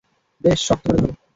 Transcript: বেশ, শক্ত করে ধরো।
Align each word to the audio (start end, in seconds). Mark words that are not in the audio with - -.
বেশ, 0.41 0.59
শক্ত 0.67 0.85
করে 0.87 0.99
ধরো। 1.01 1.13